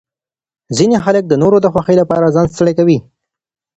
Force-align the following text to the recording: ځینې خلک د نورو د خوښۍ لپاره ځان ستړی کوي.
ځینې 0.77 0.97
خلک 1.05 1.23
د 1.27 1.33
نورو 1.43 1.57
د 1.61 1.67
خوښۍ 1.73 1.95
لپاره 2.01 2.33
ځان 2.35 2.47
ستړی 2.55 2.73
کوي. 2.79 2.97